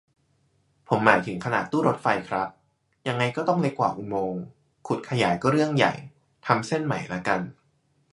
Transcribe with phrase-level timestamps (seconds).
[0.87, 2.47] ผมหมายถึงขนาดตู้รถไฟครับ
[3.07, 4.41] ยังไงก็ต้องเล็กกว่าอุโมงค์
[4.87, 5.93] ขุดขยายก็เรื่องใหญ่
[6.45, 7.39] ทำเส้นใหม่ละกัน